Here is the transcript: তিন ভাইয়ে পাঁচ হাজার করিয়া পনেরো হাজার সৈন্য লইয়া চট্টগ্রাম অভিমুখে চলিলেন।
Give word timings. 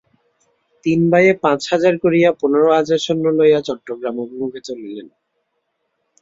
তিন 0.85 0.99
ভাইয়ে 1.11 1.33
পাঁচ 1.43 1.61
হাজার 1.71 1.93
করিয়া 2.03 2.29
পনেরো 2.41 2.69
হাজার 2.77 2.99
সৈন্য 3.05 3.25
লইয়া 3.37 3.59
চট্টগ্রাম 3.67 4.15
অভিমুখে 4.19 4.61
চলিলেন। 4.67 5.07